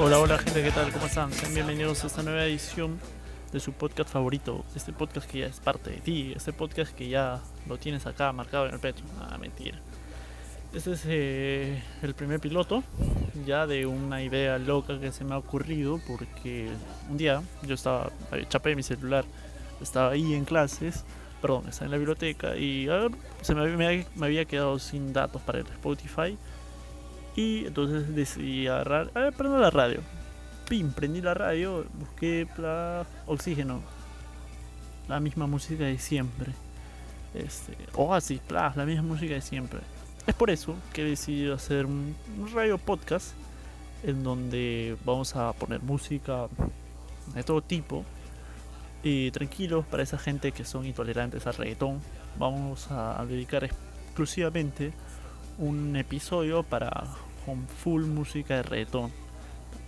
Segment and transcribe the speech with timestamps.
[0.00, 0.92] Hola, hola gente, ¿qué tal?
[0.92, 1.32] ¿Cómo están?
[1.32, 3.00] Sean bienvenidos a esta nueva edición
[3.54, 7.08] de su podcast favorito, este podcast que ya es parte de ti, este podcast que
[7.08, 9.04] ya lo tienes acá marcado en el pecho.
[9.20, 9.78] Ah, mentira.
[10.74, 12.82] Este es eh, el primer piloto
[13.46, 16.68] ya de una idea loca que se me ha ocurrido porque
[17.08, 19.24] un día yo estaba, eh, chapé mi celular,
[19.80, 21.04] estaba ahí en clases,
[21.40, 22.88] perdón, estaba en la biblioteca y
[23.42, 26.36] se me, me, me había quedado sin datos para el Spotify
[27.36, 30.00] y entonces decidí agarrar, a ver, prendo la radio.
[30.68, 33.80] Pim, prendí la radio, busqué para oxígeno.
[35.08, 36.52] La misma música de siempre.
[37.34, 37.76] Este,
[38.10, 39.80] así pla, la misma música de siempre.
[40.26, 42.16] Es por eso que he decidido hacer un,
[42.54, 43.32] radio podcast
[44.02, 46.46] en donde vamos a poner música
[47.34, 48.04] de todo tipo
[49.02, 52.00] y tranquilos para esa gente que son intolerantes al reggaetón.
[52.38, 54.92] Vamos a dedicar exclusivamente
[55.58, 57.04] un episodio para
[57.44, 59.23] con full música de reggaetón.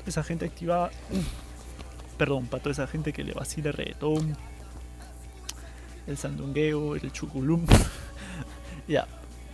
[0.07, 0.91] Esa gente activa.
[2.19, 4.37] Perdón, para toda esa gente que le vacila el reggaetón.
[6.07, 7.67] El sandungueo, el chuculum.
[8.89, 9.07] ya,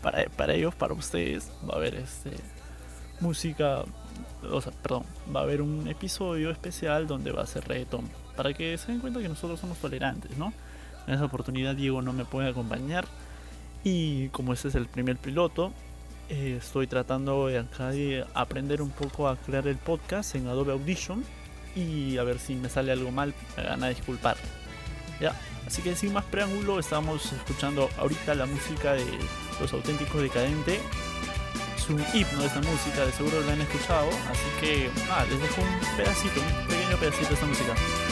[0.02, 2.30] para, para ellos, para ustedes, va a haber este
[3.22, 3.84] música.
[4.50, 8.08] O sea, perdón, va a haber un episodio especial donde va a ser reggaetón.
[8.36, 10.52] Para que se den cuenta que nosotros somos tolerantes, ¿no?
[11.06, 13.06] En esa oportunidad Diego no me puede acompañar.
[13.84, 15.72] Y como este es el primer piloto,
[16.28, 20.72] eh, estoy tratando de acá de aprender un poco a crear el podcast en Adobe
[20.72, 21.24] Audition
[21.74, 24.36] y a ver si me sale algo mal, me van a disculpar.
[25.20, 25.34] Ya,
[25.66, 29.04] así que sin más preámbulo, estamos escuchando ahorita la música de
[29.60, 30.80] Los Auténticos Decadentes.
[31.76, 34.90] Es un himno de esta música, de seguro lo han escuchado, así que
[35.28, 38.11] les dejo un pedacito, un pequeño pedacito de esta música.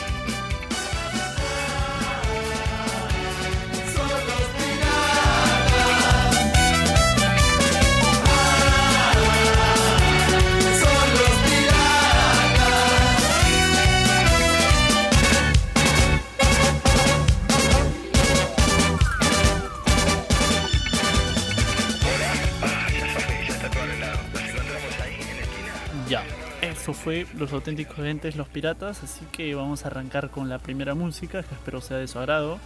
[26.92, 31.42] Fue Los auténticos gentes, Los Piratas, así que vamos a arrancar con la primera música,
[31.42, 32.58] que espero sea de su agrado.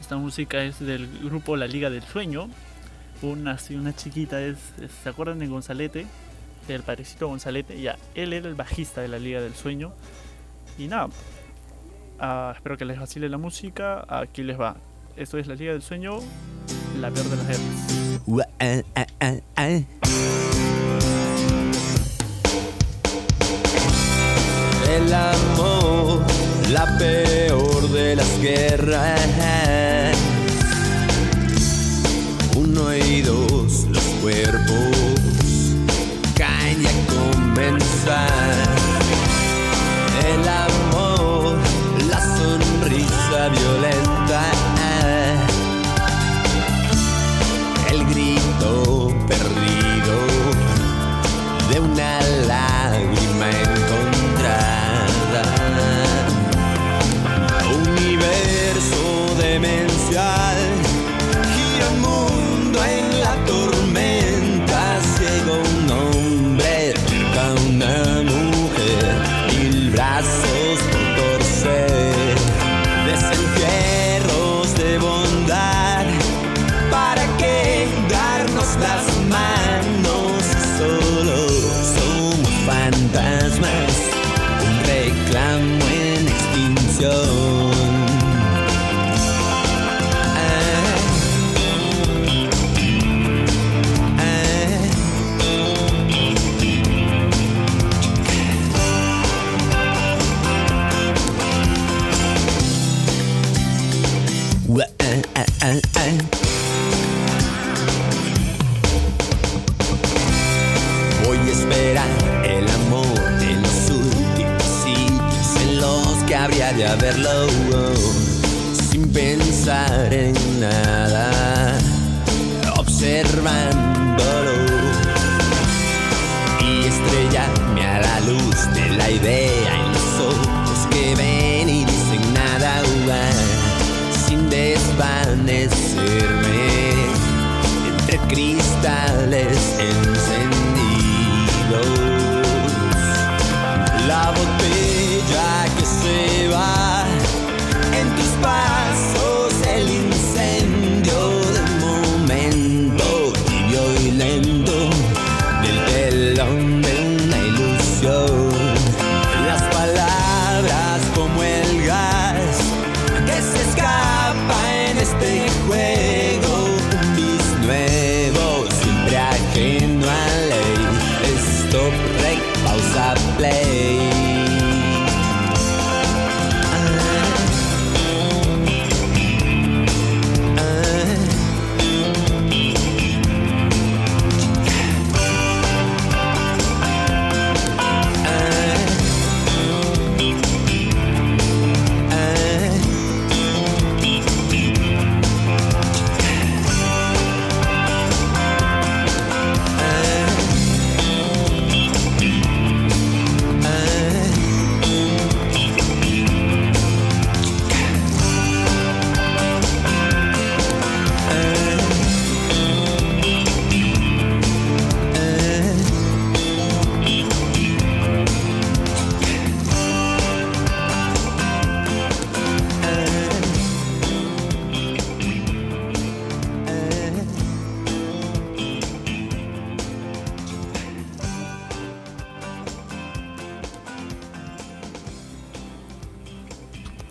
[0.00, 2.48] Esta música es del grupo La Liga del Sueño.
[3.22, 4.56] Una, una chiquita, es,
[5.02, 6.06] ¿se acuerdan de Gonzalete?
[6.68, 7.80] Del padrecito Gonzalete.
[7.80, 9.92] Ya, él era el bajista de La Liga del Sueño.
[10.78, 11.08] Y nada,
[12.18, 14.04] ah, espero que les vacile la música.
[14.08, 14.76] Aquí les va.
[15.16, 16.20] Esto es La Liga del Sueño,
[16.98, 17.90] la peor de las guerras.
[24.96, 26.22] El amor,
[26.70, 30.16] la peor de las guerras.
[32.56, 34.96] Uno y dos, los cuerpos
[36.34, 38.59] caen a comenzar.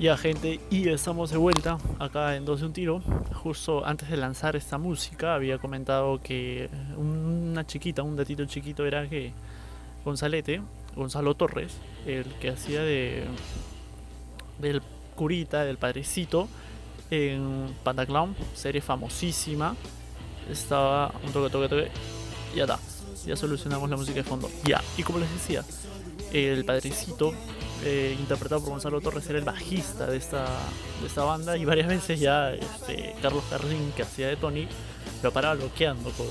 [0.09, 2.99] Ya gente, y estamos de vuelta acá en Dos de un Tiro.
[3.43, 6.67] Justo antes de lanzar esta música había comentado que
[6.97, 9.33] una chiquita, un datito chiquito era que
[10.03, 10.63] Gonzalete,
[10.95, 11.77] Gonzalo Torres,
[12.07, 13.25] el que hacía de
[14.57, 14.81] del
[15.15, 16.47] curita, del padrecito
[17.11, 19.75] en Pantaclown, serie famosísima,
[20.49, 21.91] estaba un toque, toque, toque,
[22.55, 22.79] ya está,
[23.27, 24.49] ya solucionamos la música de fondo.
[24.63, 25.63] Ya, y como les decía,
[26.33, 27.31] el padrecito
[27.83, 30.45] eh, interpretado por Gonzalo Torres, era el bajista de esta,
[31.01, 34.67] de esta banda y varias veces ya este, Carlos Carlín, que hacía de Tony,
[35.23, 36.27] lo paraba bloqueando con,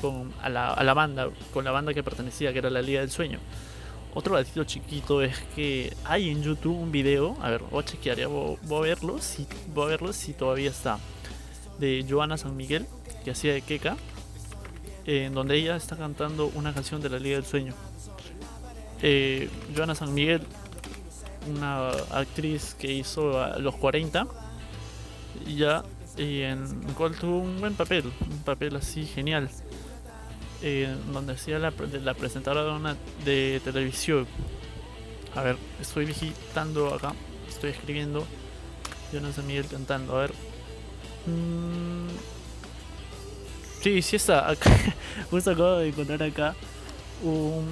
[0.00, 3.00] con- a, la, a la banda, con la banda que pertenecía, que era la Liga
[3.00, 3.38] del Sueño.
[4.16, 8.16] Otro datito chiquito es que hay en YouTube un video, a ver, voy a chequear,
[8.16, 9.44] ya voy a verlo, si,
[9.74, 10.98] voy a verlo si todavía está,
[11.80, 12.86] de Joana San Miguel,
[13.24, 13.96] que hacía de Keka,
[15.06, 17.74] en donde ella está cantando una canción de la Liga del Sueño.
[19.02, 20.42] Eh, Joana San Miguel
[21.48, 24.26] una actriz que hizo a los 40
[25.46, 25.82] y ya
[26.16, 29.50] y en cual tuvo un buen papel un papel así genial
[30.62, 34.26] eh, donde hacía la, presentadora de una de televisión
[35.34, 37.12] a ver estoy digitando acá
[37.48, 38.24] estoy escribiendo
[39.12, 40.32] Jonas San Miguel cantando a ver
[41.26, 42.08] Mm,
[43.82, 44.70] sí sí está acá
[45.30, 46.54] justo acabo de encontrar acá
[47.22, 47.64] un,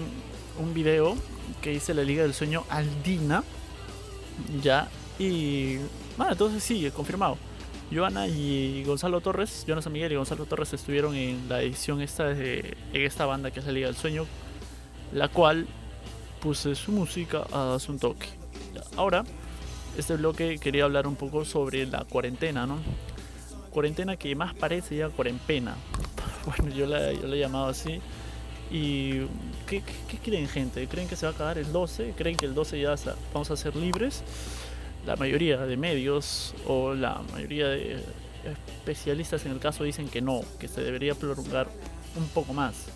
[0.59, 1.17] un video
[1.61, 3.45] que hice la Liga del Sueño Aldina.
[4.62, 4.88] Ya.
[5.19, 5.76] Y.
[6.17, 7.37] Bueno, entonces sí, confirmado.
[7.93, 12.25] Joana y Gonzalo Torres, Joana San Miguel y Gonzalo Torres estuvieron en la edición esta
[12.25, 14.25] de en esta banda que es la del Sueño,
[15.12, 15.67] la cual
[16.40, 18.29] puse su música a un toque.
[18.96, 19.24] Ahora,
[19.96, 22.79] este bloque quería hablar un poco sobre la cuarentena, ¿no?
[23.70, 25.77] Cuarentena que más parece ya cuarentena.
[26.44, 28.01] Bueno, yo la, yo la he llamado así.
[28.69, 29.20] ¿Y
[29.67, 30.87] qué, qué, creen, gente?
[30.87, 32.15] ¿Creen que se va a acabar el 12?
[32.17, 32.95] ¿Creen que el 12 ya
[33.33, 34.23] vamos a ser libres?
[35.07, 38.03] La mayoría de medios o la mayoría de
[38.45, 41.69] especialistas en el caso dicen que no, que se debería prolongar
[42.17, 42.87] un poco más.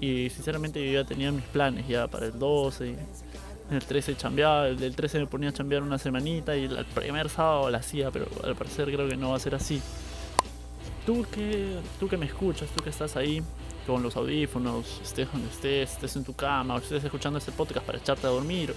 [0.00, 2.88] Y sinceramente yo ya tenía mis planes ya para el 12.
[3.70, 6.84] En el 13 chambeaba, el del 13 me ponía a chambear una semanita y el
[6.86, 9.82] primer sábado la hacía, pero al parecer creo que no va a ser así.
[11.04, 13.42] Tú que, tú que me escuchas, tú que estás ahí,
[13.88, 17.86] con los audífonos, estés donde estés, estés en tu cama, o estés escuchando este podcast
[17.86, 18.74] para echarte a dormir,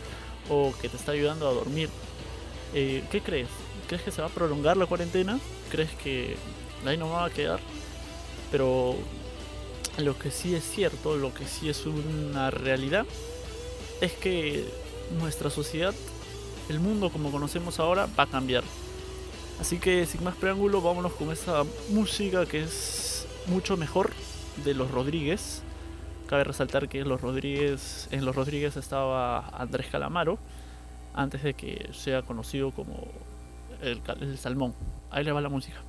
[0.50, 1.90] o que te está ayudando a dormir,
[2.74, 3.50] eh, ¿qué crees?
[3.90, 5.38] ¿Crees que se va a prolongar la cuarentena?
[5.70, 6.38] ¿Crees que
[6.86, 7.60] ahí no va a quedar?
[8.52, 8.96] Pero
[9.98, 13.06] lo que sí es cierto, lo que sí es una realidad,
[14.00, 14.64] es que
[15.20, 15.94] nuestra sociedad,
[16.70, 18.64] el mundo como conocemos ahora, va a cambiar.
[19.60, 24.12] Así que sin más preámbulo, vámonos con esa música que es mucho mejor
[24.58, 25.64] de los Rodríguez.
[26.28, 30.40] Cabe resaltar que los Rodríguez, en los Rodríguez estaba Andrés Calamaro,
[31.14, 33.08] antes de que sea conocido como
[33.82, 34.02] el
[34.38, 34.74] Salmón.
[35.10, 35.82] Ahí le va la música.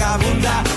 [0.00, 0.69] vagabunda.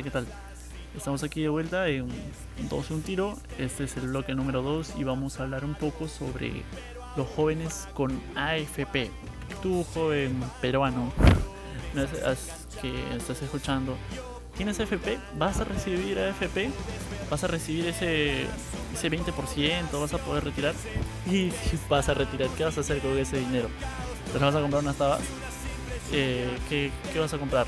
[0.00, 0.26] ¿Qué tal?
[0.96, 2.08] Estamos aquí de vuelta en
[2.70, 3.36] 12 un tiro.
[3.58, 6.62] Este es el bloque número 2 y vamos a hablar un poco sobre
[7.14, 9.10] los jóvenes con AFP.
[9.62, 11.12] Tú, joven peruano,
[12.80, 13.94] que estás escuchando,
[14.56, 15.18] ¿tienes AFP?
[15.38, 16.70] ¿Vas a recibir AFP?
[17.30, 18.46] ¿Vas a recibir ese,
[18.94, 20.00] ese 20%?
[20.00, 20.74] ¿Vas a poder retirar?
[21.30, 21.52] Y
[21.90, 23.68] vas a retirar, ¿qué vas a hacer con ese dinero?
[24.32, 25.20] ¿Te vas a comprar unas tabas?
[26.12, 27.66] Eh, ¿qué, qué vas a comprar?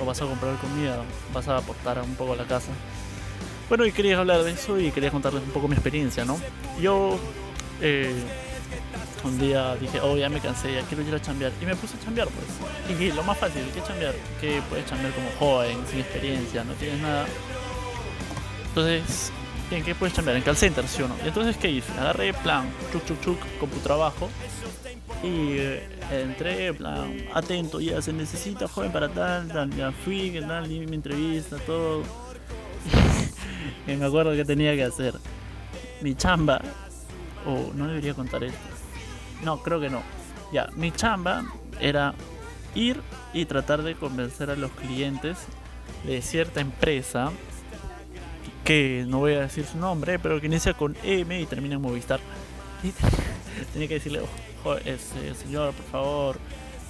[0.00, 1.02] ¿O vas a comprar comida?
[1.32, 2.70] ¿Vas a aportar un poco a la casa?
[3.68, 6.38] Bueno, y quería hablar de eso y quería contarles un poco mi experiencia, ¿no?
[6.80, 7.18] Yo
[7.80, 8.14] eh,
[9.24, 11.52] un día dije, oh, ya me cansé, ya quiero ir a chambear.
[11.60, 12.98] Y me puse a chambear, pues.
[12.98, 14.14] Y lo más fácil, ¿qué chambear?
[14.40, 17.26] Que puedes chambear como joven, sin experiencia, no tienes nada.
[18.68, 19.32] Entonces,
[19.70, 20.36] ¿en qué puedes chambear?
[20.36, 21.16] En call center, ¿sí o no?
[21.24, 21.92] Y entonces, ¿qué hice?
[21.92, 24.28] Agarré plan, chuc, chuc, chuc, con tu trabajo.
[25.22, 26.74] Y eh, entré,
[27.34, 31.56] atento, ya se necesita joven para tal, tal, ya fui, que tal, di mi entrevista,
[31.58, 32.02] todo.
[33.86, 35.14] y me acuerdo que tenía que hacer.
[36.00, 36.60] Mi chamba,
[37.46, 38.58] o no debería contar esto.
[39.42, 40.02] No, creo que no.
[40.52, 41.44] Ya, mi chamba
[41.80, 42.14] era
[42.74, 43.00] ir
[43.32, 45.38] y tratar de convencer a los clientes
[46.04, 47.32] de cierta empresa
[48.64, 51.80] que no voy a decir su nombre, pero que inicia con M y termina en
[51.80, 52.20] Movistar.
[53.72, 54.30] Tenía que decirle, "Ojo,
[54.84, 56.38] este, señor, por favor,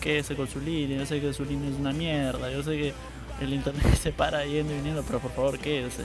[0.00, 0.98] quédese con su línea.
[0.98, 2.50] Yo sé que su línea es una mierda.
[2.50, 2.94] Yo sé que
[3.40, 6.04] el internet se para yendo y viniendo, pero por favor, quédese.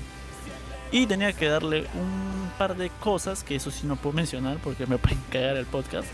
[0.92, 4.86] Y tenía que darle un par de cosas que eso sí no puedo mencionar porque
[4.86, 6.08] me pueden cagar el podcast.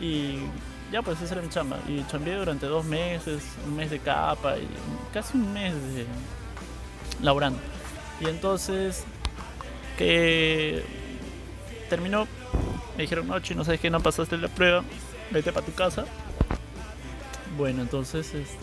[0.00, 0.38] Y
[0.92, 1.78] ya pues esa era mi chamba.
[1.88, 4.68] Y chambeé durante dos meses, un mes de capa y
[5.12, 6.06] casi un mes de
[7.22, 7.58] laburando.
[8.20, 9.04] Y entonces
[9.98, 10.84] que
[11.88, 12.26] terminó,
[12.96, 14.84] me dijeron, no, chino, sabes que no pasaste la prueba,
[15.30, 16.04] vete para tu casa.
[17.56, 18.58] Bueno, entonces, este,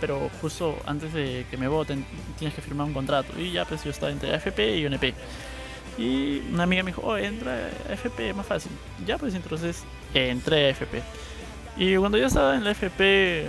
[0.00, 2.04] pero justo antes de que me voten,
[2.38, 3.38] tienes que firmar un contrato.
[3.38, 5.14] Y ya, pues yo estaba entre AFP y UNP.
[5.96, 8.72] Y una amiga me dijo, oh, entra a AFP, es más fácil.
[9.06, 11.02] Ya, pues entonces entré a AFP.
[11.76, 13.48] Y cuando yo estaba en la AFP,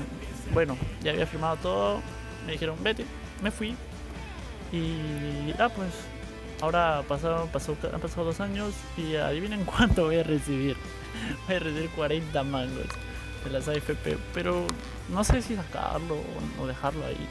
[0.53, 2.01] bueno, ya había firmado todo,
[2.45, 3.05] me dijeron, vete,
[3.41, 3.75] me fui.
[4.71, 5.89] Y ah, pues
[6.61, 10.75] ahora pasaron, pasó, han pasado dos años y adivinen cuánto voy a recibir.
[11.47, 12.85] Voy a recibir 40 mangos
[13.43, 14.65] de las AFP, pero
[15.09, 16.17] no sé si sacarlo
[16.59, 17.27] o- dejarlo ahí.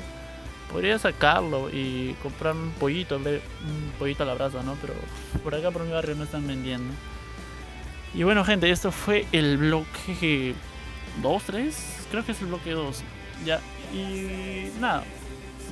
[0.73, 4.75] Podría sacarlo y comprar un pollito, un pollito a la brasa, ¿no?
[4.81, 4.95] Pero
[5.43, 6.93] por acá por mi barrio no están vendiendo.
[8.15, 10.55] Y bueno, gente, esto fue el bloque
[11.23, 13.03] 2, 3, creo que es el bloque 2.
[13.45, 13.61] Ya,
[13.93, 15.05] y nada,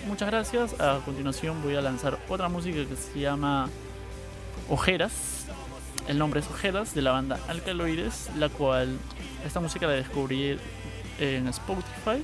[0.07, 0.81] muchas gracias.
[0.81, 3.69] A continuación voy a lanzar otra música que se llama
[4.69, 5.47] Ojeras.
[6.09, 8.99] El nombre es Ojeras de la banda Alcaloides, la cual
[9.47, 10.59] esta música la descubrí
[11.19, 12.23] en Spotify.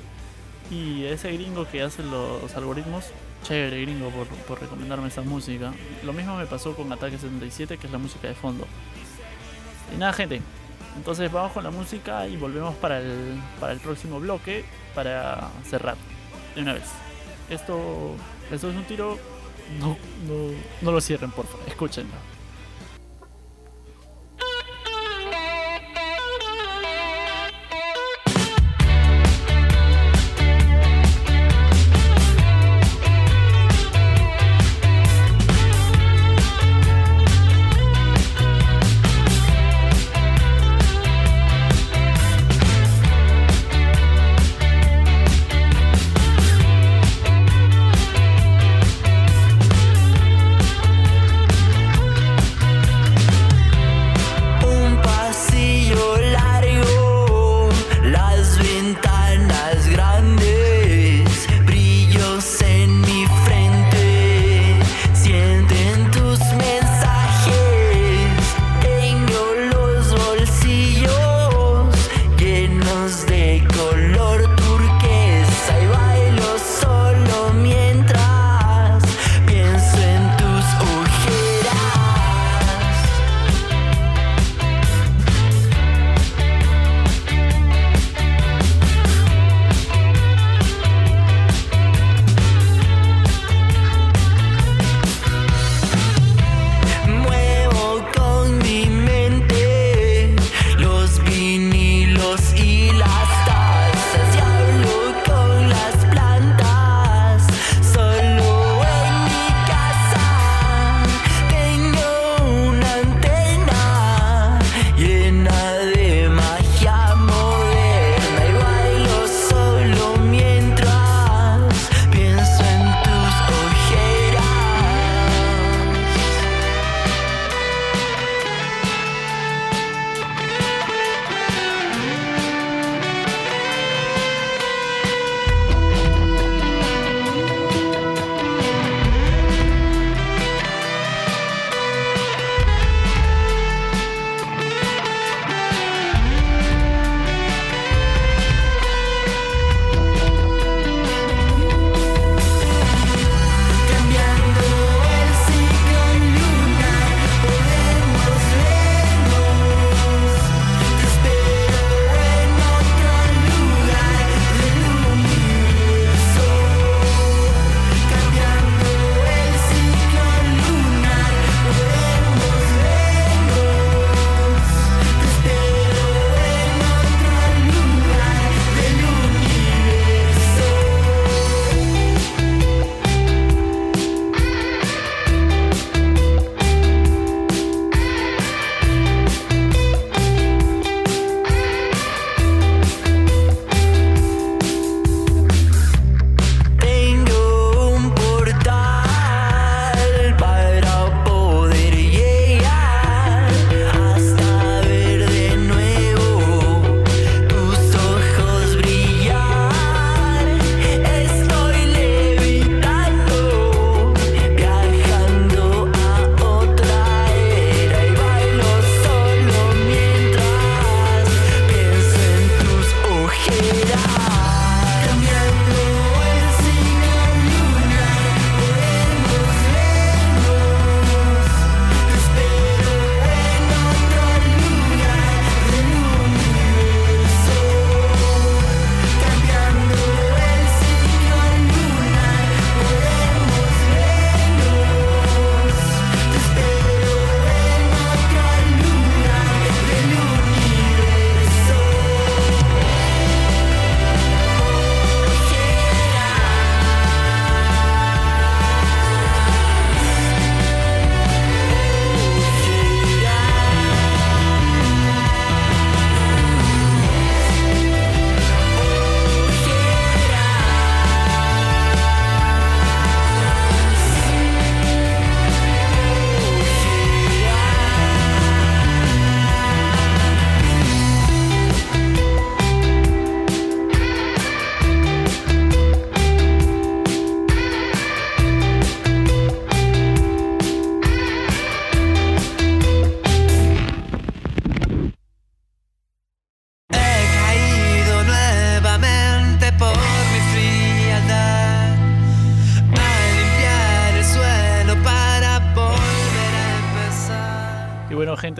[0.71, 3.07] Y ese gringo que hace los algoritmos,
[3.45, 5.73] chévere gringo por, por recomendarme esa música.
[6.05, 8.67] Lo mismo me pasó con Ataque 77, que es la música de fondo.
[9.95, 10.43] Y nada, gente.
[10.97, 14.65] Entonces vamos con la música y volvemos para el, para el próximo bloque
[14.95, 15.97] para cerrar
[16.55, 17.08] de una vez.
[17.51, 18.15] Esto,
[18.51, 19.19] esto es un tiro.
[19.79, 21.67] No, no, no lo cierren, por favor.
[21.69, 22.15] Escúchenlo.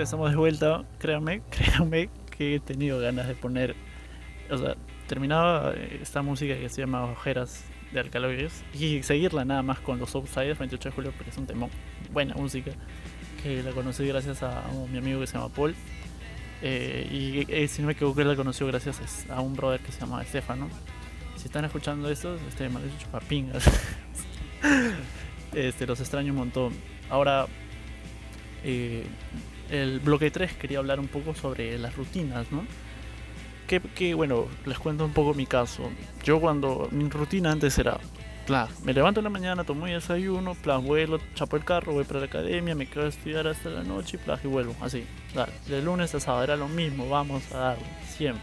[0.09, 0.85] Estamos de vuelta.
[0.99, 3.77] Créanme, créanme que he tenido ganas de poner.
[4.51, 4.75] O sea,
[5.07, 9.99] terminaba eh, esta música que se llama Ojeras de Alcaloides y seguirla nada más con
[9.99, 11.69] los Outsiders 28 de julio porque es un temón.
[12.11, 12.71] Buena música
[13.43, 15.75] que la conocí gracias a, mi amigo que se llama Paul.
[16.63, 20.01] Eh, y eh, si no me equivoco, la conoció gracias a, un brother que se
[20.01, 20.71] llama Estefano.
[21.37, 23.63] Si están escuchando esto, este maldito chupapingas.
[25.55, 26.73] este, los extraño un montón.
[27.11, 27.47] Ahora,
[28.65, 29.05] eh,
[29.71, 32.65] el bloque 3 quería hablar un poco sobre las rutinas, ¿no?
[33.67, 35.91] Que, bueno, les cuento un poco mi caso.
[36.25, 37.99] Yo cuando mi rutina antes era,
[38.47, 42.05] pla, me levanto en la mañana, tomo mi desayuno, pla, vuelo, chapo el carro, voy
[42.05, 45.05] para la academia, me quedo a estudiar hasta la noche y pla, y vuelvo, así.
[45.35, 48.43] Dale, de lunes a sábado era lo mismo, vamos a darle, siempre.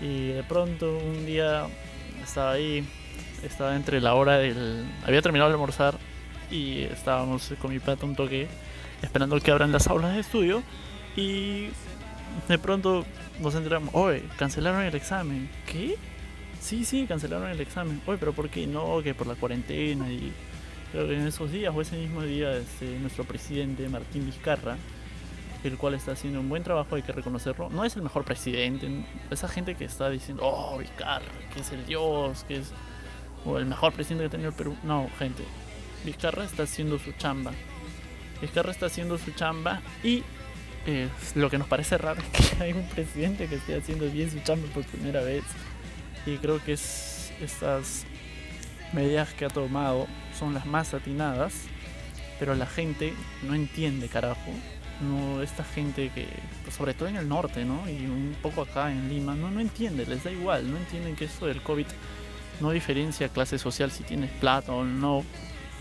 [0.00, 1.66] Y de pronto un día
[2.20, 2.84] estaba ahí,
[3.44, 4.84] estaba entre la hora del...
[5.06, 5.96] Había terminado de almorzar
[6.50, 8.48] y estábamos con mi pato un toque
[9.02, 10.62] esperando que abran las aulas de estudio
[11.16, 11.68] y
[12.48, 13.04] de pronto
[13.40, 15.48] nos enteramos, oye, cancelaron el examen.
[15.66, 15.96] ¿Qué?
[16.60, 18.00] Sí, sí, cancelaron el examen.
[18.06, 19.00] Oye, pero ¿por qué no?
[19.02, 20.32] Que por la cuarentena y
[20.92, 24.76] creo que en esos días o ese mismo día este, nuestro presidente Martín Vizcarra,
[25.64, 27.68] el cual está haciendo un buen trabajo, hay que reconocerlo.
[27.70, 28.88] No es el mejor presidente,
[29.30, 32.72] esa gente que está diciendo, oh, Vizcarra, que es el dios, que es
[33.44, 34.76] o el mejor presidente que ha tenido el Perú.
[34.82, 35.44] No, gente,
[36.04, 37.52] Vizcarra está haciendo su chamba.
[38.40, 40.22] Vizcarra está haciendo su chamba y
[40.86, 44.30] eh, lo que nos parece raro es que hay un presidente que esté haciendo bien
[44.30, 45.44] su chamba por primera vez.
[46.26, 48.04] Y creo que es, estas
[48.92, 50.06] medidas que ha tomado
[50.38, 51.54] son las más atinadas,
[52.38, 54.52] pero la gente no entiende, carajo.
[55.00, 56.26] No, esta gente que,
[56.64, 57.88] pues, sobre todo en el norte, ¿no?
[57.88, 61.26] Y un poco acá en Lima, no, no entiende, les da igual, no entienden que
[61.26, 61.86] esto del COVID
[62.60, 65.24] no diferencia clase social si tienes plata o no,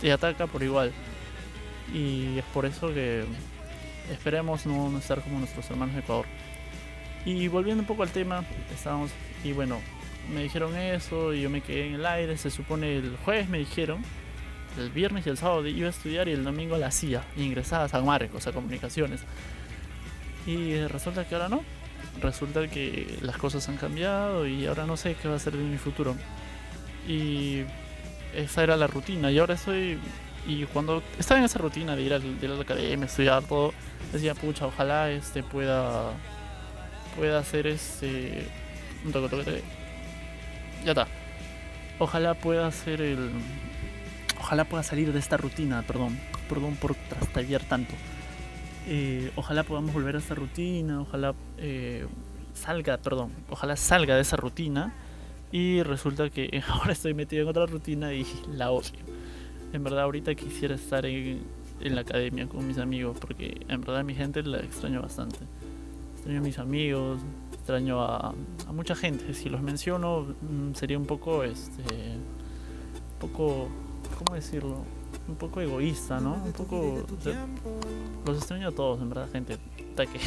[0.01, 0.91] te ataca por igual.
[1.93, 3.25] Y es por eso que
[4.11, 6.25] esperemos no, estar como nuestros hermanos de Ecuador.
[7.25, 9.11] Y volviendo un poco al tema, estábamos,
[9.43, 9.79] y bueno,
[10.33, 13.59] me dijeron eso, y yo me quedé en el aire, se supone el jueves me
[13.59, 14.01] dijeron,
[14.77, 17.89] el viernes y el sábado iba a estudiar y el domingo la hacía, ingresaba a
[17.89, 19.21] San Marcos, a comunicaciones.
[20.45, 21.63] Y resulta que ahora no,
[22.21, 25.63] resulta que las cosas han cambiado y ahora no sé qué va a ser de
[25.63, 26.15] mi futuro.
[27.07, 27.63] Y
[28.35, 29.97] esa era la rutina, y ahora estoy
[30.47, 33.73] y cuando estaba en esa rutina de ir, al, a la academia, estudiar todo,
[34.13, 36.13] decía, pucha, ojalá este pueda
[37.17, 38.47] pueda hacer este
[39.03, 39.63] un toque, toque, toque.
[40.85, 41.07] ya está.
[41.99, 43.31] Ojalá pueda hacer el
[44.39, 47.93] ojalá pueda salir de esta rutina perdón perdón por trastallar tanto.
[48.87, 52.07] Eh, ojalá podamos volver a esta rutina ojalá eh,
[52.53, 54.93] salga perdón ojalá salga de esa rutina
[55.51, 59.16] y resulta que ahora estoy metido en otra rutina y la odio
[59.73, 61.41] en verdad ahorita quisiera estar en,
[61.81, 65.39] en la academia con mis amigos porque en verdad mi gente la extraño bastante.
[66.15, 67.21] Extraño a mis amigos,
[67.53, 68.33] extraño a,
[68.67, 69.33] a mucha gente.
[69.33, 73.67] Si los menciono mm, sería un poco, este, un poco,
[74.17, 74.83] ¿cómo decirlo?
[75.27, 76.35] Un poco egoísta, ¿no?
[76.35, 77.45] Un poco, o sea,
[78.25, 79.57] los extraño a todos, en verdad, gente.
[79.89, 80.19] Hasta que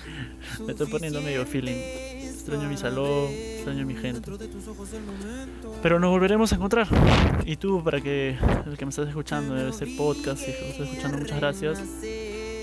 [0.66, 2.13] me estoy poniendo medio feeling.
[2.44, 4.30] Extraño mi salón, extraño mi gente.
[5.82, 6.86] Pero nos volveremos a encontrar.
[7.46, 10.88] Y tú, para que el que me estás escuchando en este podcast, si lo estás
[10.88, 11.82] escuchando, muchas gracias.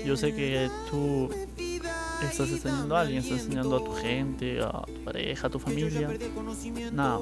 [0.06, 1.28] Yo sé que tú
[2.22, 6.10] estás enseñando a alguien, estás enseñando a tu gente, a tu pareja, a tu familia.
[6.92, 7.18] Nada,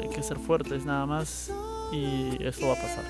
[0.00, 1.50] hay que ser fuertes nada más
[1.92, 3.04] y esto va a pasar.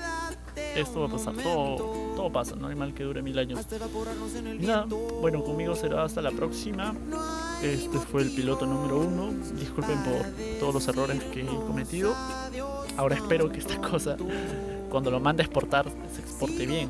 [0.75, 1.75] Esto va a pasar, todo,
[2.15, 3.59] todo pasa, no hay mal que dure mil años.
[4.59, 4.87] Y nada,
[5.21, 6.95] bueno, conmigo será hasta la próxima.
[7.61, 9.33] Este fue el piloto número uno.
[9.55, 10.25] Disculpen por
[10.59, 12.15] todos los errores que he cometido.
[12.97, 14.17] Ahora espero que esta cosa,
[14.89, 16.89] cuando lo mande a exportar, se exporte bien.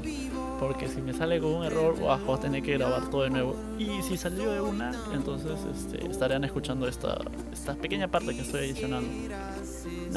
[0.59, 3.29] Porque si me sale con un error, wow, voy a tener que grabar todo de
[3.29, 3.55] nuevo.
[3.77, 7.19] Y si salió de una, entonces este, estarán escuchando esta,
[7.53, 9.09] esta pequeña parte que estoy adicionando.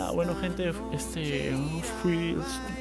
[0.00, 1.52] Nada, bueno gente, este
[2.02, 2.34] fui.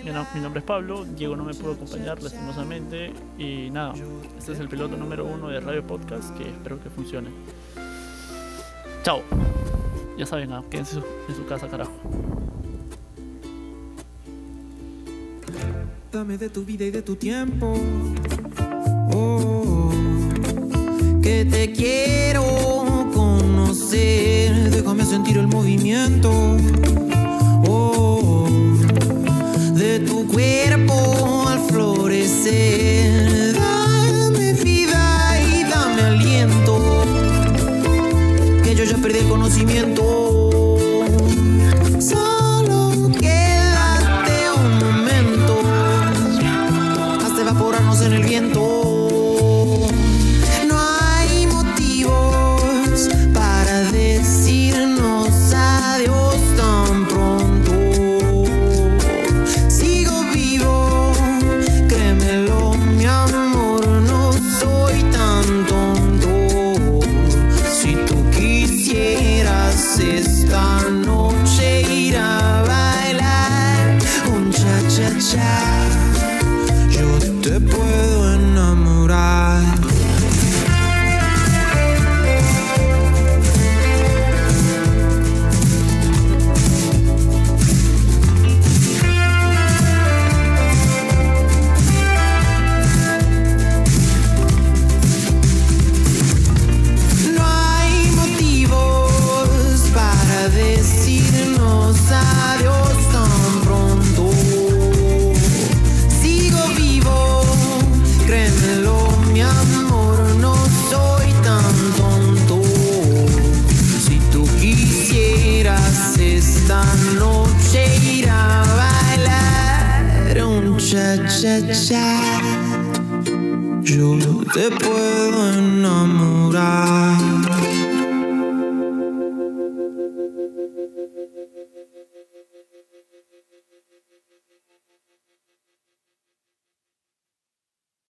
[0.05, 3.11] Mi, no- mi nombre es Pablo, Diego no me pudo acompañar lastimosamente.
[3.37, 3.93] Y nada,
[4.37, 7.27] este es el piloto número uno de Radio Podcast que espero que funcione.
[9.03, 9.21] Chao.
[10.17, 11.91] Ya saben, ah, quédense en su casa, carajo.
[16.13, 17.73] Dame de tu vida y de tu tiempo.
[19.13, 19.91] Oh,
[21.21, 22.43] que te quiero
[23.13, 24.69] conocer.
[24.71, 26.31] Déjame sentir el movimiento.
[30.31, 33.53] Cuerpo al florecer.
[33.55, 37.03] Dame vida y dame aliento.
[38.63, 40.28] Que yo ya perdí el conocimiento.